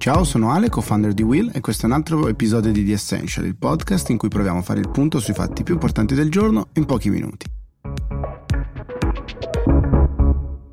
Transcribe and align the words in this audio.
Ciao, 0.00 0.24
sono 0.24 0.50
Ale, 0.50 0.70
co-founder 0.70 1.12
di 1.12 1.22
Will 1.22 1.50
e 1.52 1.60
questo 1.60 1.82
è 1.82 1.86
un 1.90 1.92
altro 1.92 2.26
episodio 2.26 2.72
di 2.72 2.86
The 2.86 2.92
Essential, 2.92 3.44
il 3.44 3.54
podcast 3.54 4.08
in 4.08 4.16
cui 4.16 4.30
proviamo 4.30 4.60
a 4.60 4.62
fare 4.62 4.80
il 4.80 4.88
punto 4.88 5.20
sui 5.20 5.34
fatti 5.34 5.62
più 5.62 5.74
importanti 5.74 6.14
del 6.14 6.30
giorno 6.30 6.68
in 6.76 6.86
pochi 6.86 7.10
minuti. 7.10 7.44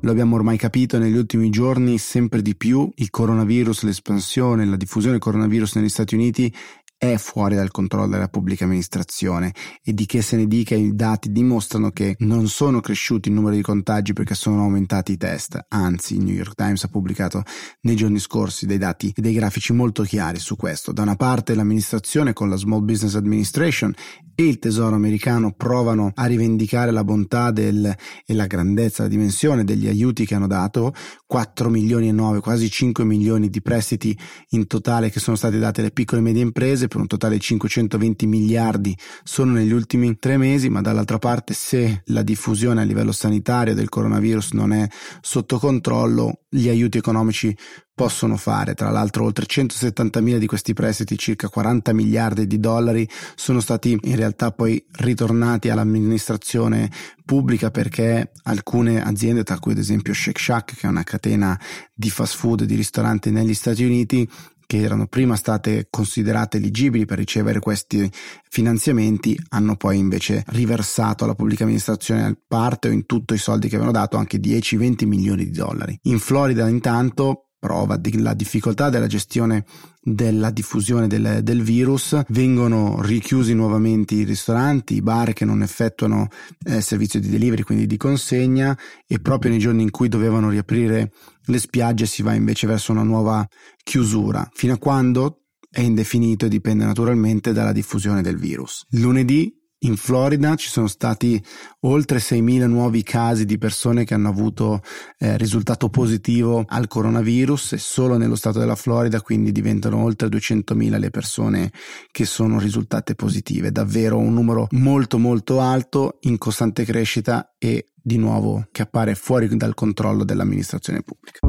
Lo 0.00 0.10
abbiamo 0.10 0.36
ormai 0.36 0.56
capito 0.56 0.98
negli 0.98 1.18
ultimi 1.18 1.50
giorni 1.50 1.98
sempre 1.98 2.40
di 2.40 2.56
più, 2.56 2.90
il 2.94 3.10
coronavirus, 3.10 3.82
l'espansione, 3.82 4.64
la 4.64 4.76
diffusione 4.76 5.16
del 5.16 5.22
coronavirus 5.22 5.74
negli 5.74 5.90
Stati 5.90 6.14
Uniti 6.14 6.50
è 6.98 7.16
fuori 7.16 7.54
dal 7.54 7.70
controllo 7.70 8.08
della 8.08 8.26
pubblica 8.26 8.64
amministrazione 8.64 9.54
e 9.84 9.94
di 9.94 10.04
che 10.04 10.20
se 10.20 10.36
ne 10.36 10.48
dica 10.48 10.74
i 10.74 10.96
dati 10.96 11.30
dimostrano 11.30 11.90
che 11.90 12.16
non 12.18 12.48
sono 12.48 12.80
cresciuti 12.80 13.28
il 13.28 13.34
numero 13.36 13.54
di 13.54 13.62
contagi 13.62 14.12
perché 14.12 14.34
sono 14.34 14.62
aumentati 14.62 15.12
i 15.12 15.16
test, 15.16 15.58
anzi 15.68 16.16
il 16.16 16.24
New 16.24 16.34
York 16.34 16.56
Times 16.56 16.82
ha 16.82 16.88
pubblicato 16.88 17.44
nei 17.82 17.94
giorni 17.94 18.18
scorsi 18.18 18.66
dei 18.66 18.78
dati 18.78 19.12
e 19.14 19.22
dei 19.22 19.32
grafici 19.32 19.72
molto 19.72 20.02
chiari 20.02 20.40
su 20.40 20.56
questo. 20.56 20.90
Da 20.90 21.02
una 21.02 21.14
parte 21.14 21.54
l'amministrazione 21.54 22.32
con 22.32 22.48
la 22.48 22.56
Small 22.56 22.84
Business 22.84 23.14
Administration 23.14 23.94
e 24.34 24.44
il 24.44 24.58
tesoro 24.58 24.94
americano 24.94 25.52
provano 25.52 26.12
a 26.14 26.26
rivendicare 26.26 26.90
la 26.92 27.02
bontà 27.02 27.50
del, 27.50 27.92
e 28.24 28.34
la 28.34 28.46
grandezza, 28.46 29.02
la 29.02 29.08
dimensione 29.08 29.64
degli 29.64 29.88
aiuti 29.88 30.26
che 30.26 30.34
hanno 30.36 30.46
dato, 30.46 30.94
4 31.26 31.68
milioni 31.68 32.08
e 32.08 32.12
9, 32.12 32.40
quasi 32.40 32.70
5 32.70 33.04
milioni 33.04 33.50
di 33.50 33.60
prestiti 33.60 34.16
in 34.50 34.66
totale 34.66 35.10
che 35.10 35.20
sono 35.20 35.36
stati 35.36 35.58
dati 35.58 35.80
alle 35.80 35.90
piccole 35.90 36.20
e 36.20 36.24
medie 36.24 36.42
imprese 36.42 36.87
per 36.88 37.00
un 37.00 37.06
totale 37.06 37.36
di 37.36 37.40
520 37.40 38.26
miliardi 38.26 38.96
solo 39.22 39.52
negli 39.52 39.72
ultimi 39.72 40.18
tre 40.18 40.36
mesi, 40.36 40.68
ma 40.68 40.80
dall'altra 40.80 41.18
parte 41.18 41.54
se 41.54 42.02
la 42.06 42.22
diffusione 42.22 42.80
a 42.80 42.84
livello 42.84 43.12
sanitario 43.12 43.74
del 43.74 43.88
coronavirus 43.88 44.52
non 44.52 44.72
è 44.72 44.88
sotto 45.20 45.58
controllo, 45.58 46.40
gli 46.48 46.68
aiuti 46.68 46.98
economici 46.98 47.56
possono 47.98 48.36
fare. 48.36 48.74
Tra 48.74 48.90
l'altro 48.90 49.24
oltre 49.24 49.44
170 49.44 50.20
mila 50.20 50.38
di 50.38 50.46
questi 50.46 50.72
prestiti, 50.72 51.18
circa 51.18 51.48
40 51.48 51.92
miliardi 51.92 52.46
di 52.46 52.60
dollari, 52.60 53.08
sono 53.34 53.58
stati 53.58 53.98
in 54.00 54.16
realtà 54.16 54.52
poi 54.52 54.82
ritornati 54.92 55.68
all'amministrazione 55.68 56.90
pubblica 57.24 57.72
perché 57.72 58.30
alcune 58.44 59.02
aziende, 59.02 59.42
tra 59.42 59.58
cui 59.58 59.72
ad 59.72 59.78
esempio 59.78 60.14
Shake 60.14 60.40
Shack, 60.40 60.76
che 60.76 60.86
è 60.86 60.90
una 60.90 61.02
catena 61.02 61.58
di 61.92 62.08
fast 62.08 62.36
food 62.36 62.60
e 62.60 62.66
di 62.66 62.76
ristoranti 62.76 63.32
negli 63.32 63.54
Stati 63.54 63.84
Uniti, 63.84 64.28
che 64.68 64.82
erano 64.82 65.06
prima 65.06 65.34
state 65.34 65.86
considerate 65.88 66.58
eligibili 66.58 67.06
per 67.06 67.16
ricevere 67.16 67.58
questi 67.58 68.06
finanziamenti 68.50 69.34
hanno 69.48 69.76
poi 69.76 69.96
invece 69.96 70.44
riversato 70.48 71.24
alla 71.24 71.34
pubblica 71.34 71.62
amministrazione 71.62 72.38
parte 72.46 72.88
o 72.88 72.90
in 72.90 73.06
tutto 73.06 73.32
i 73.32 73.38
soldi 73.38 73.68
che 73.68 73.76
avevano 73.76 73.96
dato 73.96 74.18
anche 74.18 74.36
10-20 74.38 75.06
milioni 75.06 75.44
di 75.44 75.52
dollari. 75.52 75.98
In 76.02 76.18
Florida 76.18 76.68
intanto 76.68 77.47
prova 77.58 77.96
della 77.96 78.34
difficoltà 78.34 78.88
della 78.88 79.06
gestione 79.06 79.64
della 80.00 80.50
diffusione 80.50 81.06
del, 81.06 81.40
del, 81.42 81.62
virus, 81.62 82.18
vengono 82.28 83.02
richiusi 83.02 83.52
nuovamente 83.52 84.14
i 84.14 84.24
ristoranti, 84.24 84.94
i 84.94 85.02
bar 85.02 85.32
che 85.32 85.44
non 85.44 85.62
effettuano 85.62 86.28
eh, 86.64 86.80
servizio 86.80 87.20
di 87.20 87.28
delivery, 87.28 87.62
quindi 87.62 87.86
di 87.86 87.96
consegna, 87.96 88.78
e 89.06 89.18
proprio 89.18 89.50
nei 89.50 89.60
giorni 89.60 89.82
in 89.82 89.90
cui 89.90 90.08
dovevano 90.08 90.48
riaprire 90.48 91.12
le 91.44 91.58
spiagge 91.58 92.06
si 92.06 92.22
va 92.22 92.32
invece 92.32 92.66
verso 92.66 92.92
una 92.92 93.02
nuova 93.02 93.46
chiusura, 93.82 94.48
fino 94.54 94.74
a 94.74 94.78
quando 94.78 95.42
è 95.70 95.80
indefinito 95.80 96.46
e 96.46 96.48
dipende 96.48 96.84
naturalmente 96.84 97.52
dalla 97.52 97.72
diffusione 97.72 98.22
del 98.22 98.38
virus. 98.38 98.86
Lunedì 98.90 99.57
in 99.80 99.96
Florida 99.96 100.56
ci 100.56 100.68
sono 100.68 100.88
stati 100.88 101.42
oltre 101.80 102.18
6.000 102.18 102.66
nuovi 102.66 103.02
casi 103.02 103.44
di 103.44 103.58
persone 103.58 104.04
che 104.04 104.14
hanno 104.14 104.28
avuto 104.28 104.82
eh, 105.18 105.36
risultato 105.36 105.88
positivo 105.88 106.64
al 106.66 106.88
coronavirus 106.88 107.74
e 107.74 107.78
solo 107.78 108.16
nello 108.16 108.34
stato 108.34 108.58
della 108.58 108.74
Florida 108.74 109.20
quindi 109.20 109.52
diventano 109.52 110.02
oltre 110.02 110.28
200.000 110.28 110.98
le 110.98 111.10
persone 111.10 111.72
che 112.10 112.24
sono 112.24 112.58
risultate 112.58 113.14
positive. 113.14 113.70
Davvero 113.70 114.18
un 114.18 114.32
numero 114.32 114.66
molto 114.70 115.18
molto 115.18 115.60
alto 115.60 116.18
in 116.22 116.38
costante 116.38 116.84
crescita 116.84 117.54
e 117.58 117.92
di 117.94 118.16
nuovo 118.16 118.66
che 118.72 118.82
appare 118.82 119.14
fuori 119.14 119.48
dal 119.56 119.74
controllo 119.74 120.24
dell'amministrazione 120.24 121.02
pubblica. 121.02 121.40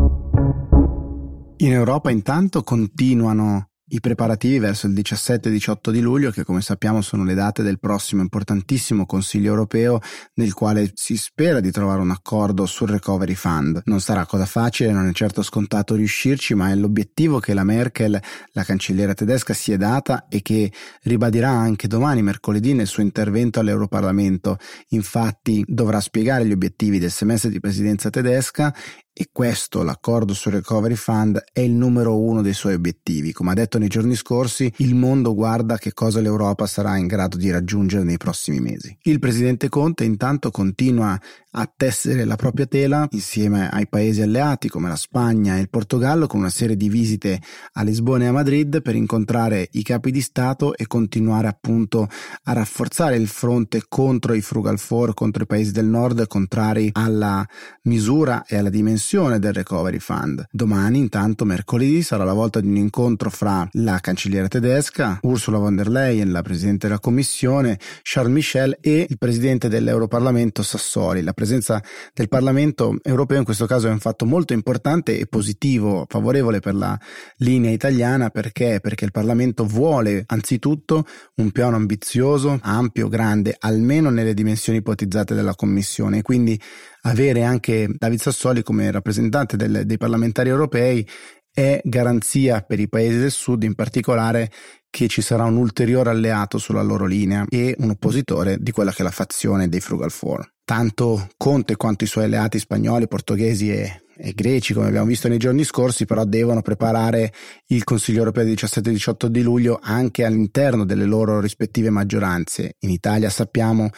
In 1.61 1.73
Europa 1.73 2.09
intanto 2.09 2.63
continuano 2.63 3.68
i 3.89 3.99
preparativi 3.99 4.59
verso 4.59 4.87
il 4.87 4.93
17-18 4.93 5.91
di 5.91 5.99
luglio, 5.99 6.31
che 6.31 6.43
come 6.43 6.61
sappiamo 6.61 7.01
sono 7.01 7.23
le 7.23 7.33
date 7.33 7.63
del 7.63 7.79
prossimo 7.79 8.21
importantissimo 8.21 9.05
Consiglio 9.05 9.49
europeo, 9.49 9.99
nel 10.35 10.53
quale 10.53 10.91
si 10.93 11.17
spera 11.17 11.59
di 11.59 11.71
trovare 11.71 12.01
un 12.01 12.11
accordo 12.11 12.65
sul 12.65 12.89
Recovery 12.89 13.33
Fund. 13.33 13.81
Non 13.85 14.01
sarà 14.01 14.25
cosa 14.25 14.45
facile, 14.45 14.91
non 14.91 15.07
è 15.07 15.13
certo 15.13 15.41
scontato 15.41 15.95
riuscirci, 15.95 16.53
ma 16.53 16.69
è 16.69 16.75
l'obiettivo 16.75 17.39
che 17.39 17.53
la 17.53 17.63
Merkel, 17.63 18.19
la 18.51 18.63
cancelliera 18.63 19.13
tedesca, 19.13 19.53
si 19.53 19.71
è 19.71 19.77
data 19.77 20.27
e 20.27 20.41
che 20.41 20.71
ribadirà 21.03 21.49
anche 21.49 21.87
domani, 21.87 22.21
mercoledì, 22.21 22.73
nel 22.73 22.87
suo 22.87 23.03
intervento 23.03 23.59
all'Europarlamento. 23.59 24.57
Infatti 24.89 25.63
dovrà 25.67 25.99
spiegare 25.99 26.45
gli 26.45 26.51
obiettivi 26.51 26.99
del 26.99 27.11
semestre 27.11 27.49
di 27.49 27.59
presidenza 27.59 28.09
tedesca 28.09 28.73
e 29.21 29.27
questo, 29.33 29.83
l'accordo 29.83 30.33
sul 30.33 30.53
Recovery 30.53 30.95
Fund, 30.95 31.43
è 31.51 31.59
il 31.59 31.73
numero 31.73 32.17
uno 32.17 32.41
dei 32.41 32.53
suoi 32.53 32.75
obiettivi. 32.75 33.33
Come 33.33 33.51
ha 33.51 33.53
detto 33.53 33.77
nei 33.77 33.89
giorni 33.89 34.15
scorsi, 34.15 34.71
il 34.77 34.95
mondo 34.95 35.35
guarda 35.35 35.77
che 35.77 35.91
cosa 35.91 36.21
l'Europa 36.21 36.65
sarà 36.65 36.95
in 36.95 37.05
grado 37.05 37.35
di 37.35 37.51
raggiungere 37.51 38.05
nei 38.05 38.15
prossimi 38.15 38.61
mesi. 38.61 38.97
Il 39.01 39.19
presidente 39.19 39.67
Conte 39.67 40.05
intanto 40.05 40.51
continua 40.51 41.19
a 41.51 41.69
tessere 41.75 42.23
la 42.25 42.35
propria 42.35 42.67
tela 42.67 43.07
insieme 43.09 43.69
ai 43.69 43.87
paesi 43.87 44.21
alleati 44.21 44.69
come 44.69 44.87
la 44.87 44.95
Spagna 44.95 45.57
e 45.57 45.61
il 45.61 45.69
Portogallo 45.69 46.27
con 46.27 46.39
una 46.39 46.51
serie 46.51 46.77
di 46.77 46.89
visite 46.89 47.41
a 47.73 47.81
Lisbona 47.81 48.25
e 48.25 48.27
a 48.27 48.31
Madrid 48.31 48.83
per 48.83 48.95
incontrare 48.95 49.67
i 49.71 49.81
capi 49.81 50.11
di 50.11 50.21
Stato 50.21 50.77
e 50.77 50.85
continuare 50.85 51.47
appunto 51.47 52.07
a 52.43 52.53
rafforzare 52.53 53.15
il 53.17 53.27
fronte 53.27 53.83
contro 53.89 54.33
i 54.35 54.41
frugal 54.41 54.77
four, 54.77 55.15
contro 55.15 55.43
i 55.43 55.47
paesi 55.47 55.71
del 55.71 55.87
nord 55.87 56.27
contrari 56.27 56.91
alla 56.93 57.43
misura 57.83 58.45
e 58.45 58.55
alla 58.55 58.69
dimensione 58.69 59.07
del 59.09 59.53
recovery 59.53 59.97
fund. 59.97 60.45
Domani 60.51 60.99
intanto 60.99 61.43
mercoledì 61.43 62.03
sarà 62.03 62.23
la 62.23 62.33
volta 62.33 62.59
di 62.59 62.67
un 62.67 62.75
incontro 62.75 63.31
fra 63.31 63.67
la 63.71 63.97
cancelliera 63.99 64.47
tedesca 64.47 65.17
Ursula 65.23 65.57
von 65.57 65.75
der 65.75 65.89
Leyen, 65.89 66.31
la 66.31 66.43
presidente 66.43 66.85
della 66.85 66.99
commissione 66.99 67.79
Charles 68.03 68.31
Michel 68.31 68.77
e 68.79 69.07
il 69.09 69.17
presidente 69.17 69.67
dell'Europarlamento 69.67 70.61
Sassoli, 70.61 71.23
la 71.23 71.33
presenza 71.33 71.81
del 72.13 72.27
Parlamento 72.27 72.97
europeo 73.01 73.39
in 73.39 73.45
questo 73.45 73.65
caso 73.65 73.87
è 73.87 73.91
un 73.91 73.97
fatto 73.97 74.27
molto 74.27 74.53
importante 74.53 75.17
e 75.17 75.25
positivo, 75.25 76.05
favorevole 76.07 76.59
per 76.59 76.75
la 76.75 76.95
linea 77.37 77.71
italiana 77.71 78.29
perché? 78.29 78.79
Perché 78.79 79.05
il 79.05 79.11
Parlamento 79.11 79.65
vuole 79.65 80.23
anzitutto 80.27 81.03
un 81.37 81.49
piano 81.49 81.77
ambizioso, 81.77 82.59
ampio, 82.61 83.07
grande, 83.07 83.55
almeno 83.57 84.11
nelle 84.11 84.35
dimensioni 84.35 84.77
ipotizzate 84.77 85.33
dalla 85.33 85.55
Commissione 85.55 86.21
quindi 86.21 86.61
avere 87.01 87.43
anche 87.43 87.87
David 87.89 88.19
Sassoli 88.19 88.63
come 88.63 88.91
rappresentante 88.91 89.55
del, 89.57 89.85
dei 89.85 89.97
parlamentari 89.97 90.49
europei 90.49 91.07
è 91.51 91.81
garanzia 91.83 92.61
per 92.61 92.79
i 92.79 92.87
paesi 92.87 93.19
del 93.19 93.31
sud, 93.31 93.63
in 93.63 93.75
particolare 93.75 94.51
che 94.89 95.07
ci 95.07 95.21
sarà 95.21 95.43
un 95.43 95.57
ulteriore 95.57 96.09
alleato 96.09 96.57
sulla 96.57 96.81
loro 96.81 97.05
linea 97.05 97.45
e 97.49 97.75
un 97.79 97.89
oppositore 97.91 98.57
di 98.59 98.71
quella 98.71 98.91
che 98.91 99.01
è 99.01 99.03
la 99.03 99.11
fazione 99.11 99.69
dei 99.69 99.81
Frugal 99.81 100.11
Four. 100.11 100.53
Tanto 100.63 101.29
Conte 101.37 101.75
quanto 101.75 102.03
i 102.03 102.07
suoi 102.07 102.25
alleati 102.25 102.59
spagnoli, 102.59 103.07
portoghesi 103.07 103.71
e, 103.71 104.03
e 104.21 104.33
greci, 104.33 104.73
come 104.73 104.87
abbiamo 104.87 105.05
visto 105.05 105.29
nei 105.29 105.37
giorni 105.37 105.63
scorsi, 105.63 106.05
però 106.05 106.25
devono 106.25 106.61
preparare 106.61 107.31
il 107.67 107.85
Consiglio 107.85 108.19
europeo 108.19 108.43
del 108.43 108.53
17-18 108.53 109.27
di 109.27 109.41
luglio 109.41 109.79
anche 109.81 110.25
all'interno 110.25 110.83
delle 110.83 111.05
loro 111.05 111.39
rispettive 111.39 111.89
maggioranze. 111.89 112.75
In 112.79 112.89
Italia 112.89 113.29
sappiamo 113.29 113.89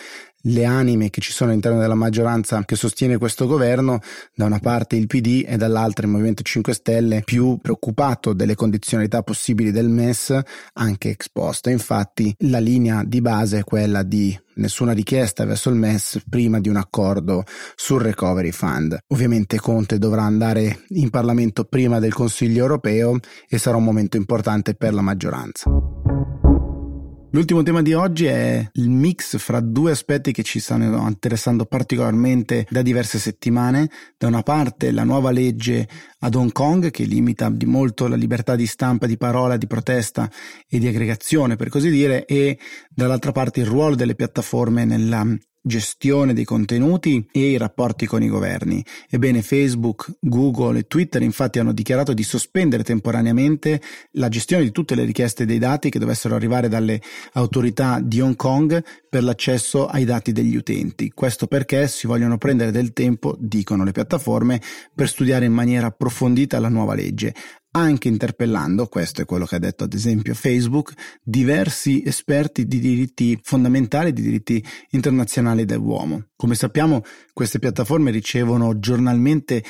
le 0.45 0.65
anime 0.65 1.09
che 1.09 1.21
ci 1.21 1.31
sono 1.31 1.51
all'interno 1.51 1.79
della 1.79 1.95
maggioranza 1.95 2.63
che 2.63 2.75
sostiene 2.75 3.17
questo 3.17 3.47
governo, 3.47 3.99
da 4.33 4.45
una 4.45 4.59
parte 4.59 4.95
il 4.95 5.07
PD 5.07 5.43
e 5.45 5.57
dall'altra 5.57 6.05
il 6.05 6.11
Movimento 6.11 6.43
5 6.43 6.73
Stelle, 6.73 7.21
più 7.23 7.57
preoccupato 7.61 8.33
delle 8.33 8.55
condizionalità 8.55 9.21
possibili 9.23 9.71
del 9.71 9.89
MES 9.89 10.39
anche 10.73 11.09
ex 11.09 11.29
post. 11.31 11.67
Infatti 11.67 12.33
la 12.39 12.59
linea 12.59 13.03
di 13.05 13.21
base 13.21 13.59
è 13.59 13.63
quella 13.63 14.03
di 14.03 14.37
nessuna 14.55 14.91
richiesta 14.91 15.45
verso 15.45 15.69
il 15.69 15.75
MES 15.75 16.23
prima 16.29 16.59
di 16.59 16.69
un 16.69 16.75
accordo 16.75 17.43
sul 17.75 18.01
Recovery 18.01 18.51
Fund. 18.51 18.97
Ovviamente 19.07 19.59
Conte 19.59 19.97
dovrà 20.11 20.23
andare 20.23 20.83
in 20.89 21.09
Parlamento 21.09 21.63
prima 21.63 21.99
del 21.99 22.13
Consiglio 22.13 22.59
europeo 22.59 23.17
e 23.47 23.57
sarà 23.57 23.77
un 23.77 23.85
momento 23.85 24.17
importante 24.17 24.75
per 24.75 24.93
la 24.93 25.01
maggioranza. 25.01 25.71
L'ultimo 27.33 27.63
tema 27.63 27.81
di 27.81 27.93
oggi 27.93 28.25
è 28.25 28.69
il 28.73 28.89
mix 28.89 29.37
fra 29.37 29.61
due 29.61 29.91
aspetti 29.91 30.33
che 30.33 30.43
ci 30.43 30.59
stanno 30.59 31.07
interessando 31.07 31.63
particolarmente 31.63 32.67
da 32.69 32.81
diverse 32.81 33.19
settimane. 33.19 33.89
Da 34.17 34.27
una 34.27 34.41
parte 34.41 34.91
la 34.91 35.05
nuova 35.05 35.31
legge 35.31 35.87
ad 36.19 36.35
Hong 36.35 36.51
Kong 36.51 36.91
che 36.91 37.05
limita 37.05 37.49
di 37.49 37.65
molto 37.65 38.09
la 38.09 38.17
libertà 38.17 38.57
di 38.57 38.65
stampa, 38.65 39.07
di 39.07 39.15
parola, 39.15 39.55
di 39.55 39.65
protesta 39.65 40.29
e 40.67 40.77
di 40.77 40.87
aggregazione 40.87 41.55
per 41.55 41.69
così 41.69 41.89
dire 41.89 42.25
e 42.25 42.59
dall'altra 42.89 43.31
parte 43.31 43.61
il 43.61 43.65
ruolo 43.65 43.95
delle 43.95 44.15
piattaforme 44.15 44.83
nella 44.83 45.25
gestione 45.61 46.33
dei 46.33 46.43
contenuti 46.43 47.27
e 47.31 47.51
i 47.51 47.57
rapporti 47.57 48.05
con 48.05 48.23
i 48.23 48.27
governi. 48.27 48.83
Ebbene, 49.09 49.41
Facebook, 49.41 50.17
Google 50.19 50.79
e 50.79 50.87
Twitter 50.87 51.21
infatti 51.21 51.59
hanno 51.59 51.73
dichiarato 51.73 52.13
di 52.13 52.23
sospendere 52.23 52.83
temporaneamente 52.83 53.81
la 54.13 54.29
gestione 54.29 54.63
di 54.63 54.71
tutte 54.71 54.95
le 54.95 55.05
richieste 55.05 55.45
dei 55.45 55.59
dati 55.59 55.89
che 55.89 55.99
dovessero 55.99 56.35
arrivare 56.35 56.67
dalle 56.67 57.01
autorità 57.33 57.99
di 58.01 58.21
Hong 58.21 58.35
Kong 58.35 58.83
per 59.09 59.23
l'accesso 59.23 59.87
ai 59.87 60.05
dati 60.05 60.31
degli 60.31 60.55
utenti. 60.55 61.11
Questo 61.11 61.47
perché 61.47 61.87
si 61.87 62.07
vogliono 62.07 62.37
prendere 62.37 62.71
del 62.71 62.93
tempo, 62.93 63.35
dicono 63.39 63.83
le 63.83 63.91
piattaforme, 63.91 64.61
per 64.93 65.07
studiare 65.07 65.45
in 65.45 65.53
maniera 65.53 65.87
approfondita 65.87 66.59
la 66.59 66.69
nuova 66.69 66.95
legge, 66.95 67.33
anche 67.71 68.07
interpellando, 68.07 68.87
questo 68.87 69.21
è 69.21 69.25
quello 69.25 69.45
che 69.45 69.55
ha 69.55 69.59
detto 69.59 69.85
ad 69.85 69.93
esempio 69.93 70.33
Facebook, 70.33 70.93
diversi 71.23 72.03
esperti 72.05 72.65
di 72.65 72.79
diritti 72.79 73.39
fondamentali, 73.41 74.11
di 74.11 74.21
diritti 74.21 74.63
internazionali 74.89 75.65
dell'uomo. 75.65 76.27
Come 76.35 76.55
sappiamo, 76.55 77.03
queste 77.33 77.59
piattaforme 77.59 78.11
ricevono 78.11 78.77
giornalmente 78.79 79.63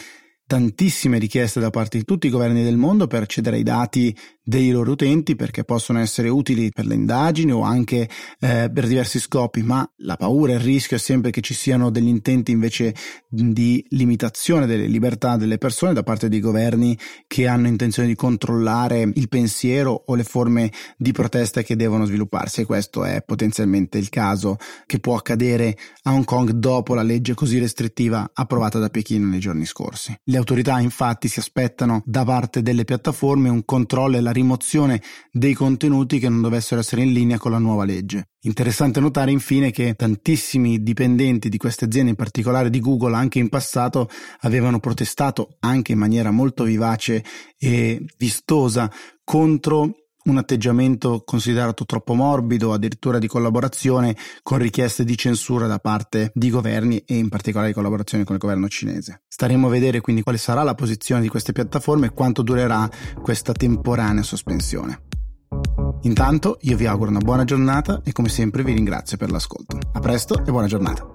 tantissime 0.51 1.17
richieste 1.17 1.61
da 1.61 1.69
parte 1.69 1.97
di 1.99 2.03
tutti 2.03 2.27
i 2.27 2.29
governi 2.29 2.61
del 2.61 2.75
mondo 2.75 3.07
per 3.07 3.21
accedere 3.21 3.55
ai 3.55 3.63
dati 3.63 4.13
dei 4.43 4.71
loro 4.71 4.91
utenti 4.91 5.35
perché 5.35 5.63
possono 5.63 5.99
essere 5.99 6.29
utili 6.29 6.71
per 6.71 6.85
le 6.85 6.95
indagini 6.95 7.51
o 7.51 7.61
anche 7.61 8.09
eh, 8.39 8.69
per 8.73 8.87
diversi 8.87 9.19
scopi, 9.19 9.61
ma 9.61 9.87
la 9.97 10.15
paura 10.15 10.53
e 10.53 10.55
il 10.55 10.61
rischio 10.61 10.97
è 10.97 10.99
sempre 10.99 11.31
che 11.31 11.41
ci 11.41 11.53
siano 11.53 11.89
degli 11.89 12.07
intenti 12.07 12.51
invece 12.51 12.95
di 13.27 13.85
limitazione 13.89 14.65
delle 14.65 14.87
libertà 14.87 15.37
delle 15.37 15.57
persone 15.57 15.93
da 15.93 16.03
parte 16.03 16.29
dei 16.29 16.39
governi 16.39 16.97
che 17.27 17.47
hanno 17.47 17.67
intenzione 17.67 18.07
di 18.07 18.15
controllare 18.15 19.09
il 19.13 19.29
pensiero 19.29 20.03
o 20.05 20.15
le 20.15 20.23
forme 20.23 20.71
di 20.97 21.11
protesta 21.11 21.61
che 21.61 21.75
devono 21.75 22.05
svilupparsi 22.05 22.61
e 22.61 22.65
questo 22.65 23.03
è 23.03 23.23
potenzialmente 23.23 23.97
il 23.97 24.09
caso 24.09 24.57
che 24.85 24.99
può 24.99 25.15
accadere 25.15 25.77
a 26.03 26.13
Hong 26.13 26.25
Kong 26.25 26.51
dopo 26.51 26.93
la 26.93 27.03
legge 27.03 27.33
così 27.33 27.59
restrittiva 27.59 28.31
approvata 28.33 28.79
da 28.79 28.89
Pechino 28.89 29.27
nei 29.27 29.39
giorni 29.39 29.65
scorsi. 29.65 30.15
Le 30.23 30.37
autorità 30.37 30.79
infatti 30.79 31.27
si 31.27 31.39
aspettano 31.39 32.01
da 32.05 32.25
parte 32.25 32.61
delle 32.61 32.83
piattaforme 32.83 33.49
un 33.49 33.63
controllo 33.65 34.17
e 34.17 34.21
la 34.31 34.33
rimozione 34.33 35.01
dei 35.29 35.53
contenuti 35.53 36.17
che 36.17 36.29
non 36.29 36.41
dovessero 36.41 36.79
essere 36.79 37.03
in 37.03 37.11
linea 37.11 37.37
con 37.37 37.51
la 37.51 37.57
nuova 37.57 37.83
legge. 37.83 38.29
Interessante 38.43 38.99
notare 38.99 39.31
infine 39.31 39.71
che 39.71 39.93
tantissimi 39.93 40.81
dipendenti 40.81 41.49
di 41.49 41.57
queste 41.57 41.85
aziende, 41.85 42.11
in 42.11 42.15
particolare 42.15 42.69
di 42.69 42.79
Google, 42.79 43.15
anche 43.15 43.39
in 43.39 43.49
passato 43.49 44.09
avevano 44.39 44.79
protestato 44.79 45.57
anche 45.59 45.91
in 45.91 45.99
maniera 45.99 46.31
molto 46.31 46.63
vivace 46.63 47.23
e 47.57 48.03
vistosa 48.17 48.89
contro 49.23 50.00
un 50.25 50.37
atteggiamento 50.37 51.23
considerato 51.25 51.85
troppo 51.85 52.13
morbido, 52.13 52.73
addirittura 52.73 53.19
di 53.19 53.27
collaborazione 53.27 54.15
con 54.43 54.57
richieste 54.57 55.03
di 55.03 55.17
censura 55.17 55.67
da 55.67 55.79
parte 55.79 56.31
di 56.33 56.49
governi 56.49 57.03
e 57.05 57.17
in 57.17 57.29
particolare 57.29 57.69
di 57.69 57.73
collaborazione 57.73 58.23
con 58.23 58.35
il 58.35 58.41
governo 58.41 58.67
cinese. 58.67 59.23
Staremo 59.27 59.67
a 59.67 59.69
vedere 59.71 60.01
quindi 60.01 60.21
quale 60.21 60.37
sarà 60.37 60.63
la 60.63 60.75
posizione 60.75 61.21
di 61.21 61.27
queste 61.27 61.51
piattaforme 61.51 62.07
e 62.07 62.13
quanto 62.13 62.41
durerà 62.41 62.89
questa 63.21 63.53
temporanea 63.53 64.23
sospensione. 64.23 65.03
Intanto 66.03 66.57
io 66.61 66.77
vi 66.77 66.85
auguro 66.85 67.09
una 67.09 67.19
buona 67.19 67.43
giornata 67.43 68.01
e 68.03 68.11
come 68.11 68.29
sempre 68.29 68.63
vi 68.63 68.73
ringrazio 68.73 69.17
per 69.17 69.31
l'ascolto. 69.31 69.77
A 69.93 69.99
presto 69.99 70.43
e 70.45 70.51
buona 70.51 70.67
giornata. 70.67 71.10